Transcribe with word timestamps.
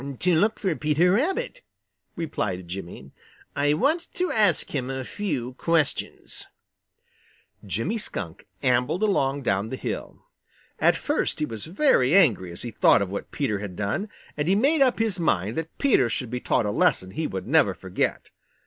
"To 0.21 0.33
look 0.35 0.57
for 0.57 0.75
Peter 0.75 1.11
Rabbit," 1.11 1.61
replied 2.15 2.67
Jimmy. 2.67 3.11
"I 3.55 3.75
want 3.75 4.07
to 4.15 4.31
ask 4.31 4.71
him 4.73 4.89
a 4.89 5.03
few 5.03 5.53
questions." 5.59 6.47
Jimmy 7.63 7.99
Skunk 7.99 8.47
ambled 8.63 9.03
along 9.03 9.43
down 9.43 9.69
the 9.69 9.75
hill. 9.75 10.25
At 10.79 10.95
first 10.95 11.37
he 11.37 11.45
was 11.45 11.65
very 11.65 12.15
angry 12.15 12.51
as 12.51 12.63
he 12.63 12.71
thought 12.71 13.03
of 13.03 13.11
what 13.11 13.29
Peter 13.29 13.59
had 13.59 13.75
done, 13.75 14.09
and 14.35 14.47
he 14.47 14.55
made 14.55 14.81
up 14.81 14.97
his 14.97 15.19
mind 15.19 15.55
that 15.57 15.77
Peter 15.77 16.09
should 16.09 16.31
be 16.31 16.39
taught 16.39 16.65
a 16.65 16.71
lesson 16.71 17.11
he 17.11 17.27
would 17.27 17.45
never 17.45 17.75
forget. 17.75 18.31